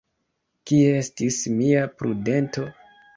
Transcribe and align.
Kie 0.69 0.87
estis 1.01 1.37
mia 1.59 1.83
prudento? 1.99 2.65